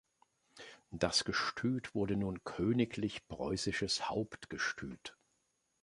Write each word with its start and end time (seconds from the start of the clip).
Das 0.89 1.25
Gestüt 1.25 1.93
wurde 1.93 2.15
nun 2.17 2.43
"Königlich 2.43 3.27
Preußisches 3.27 4.09
Hauptgestüt". 4.09 5.15